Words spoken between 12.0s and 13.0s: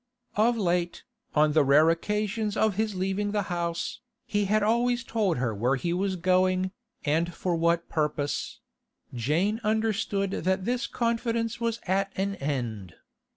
an end.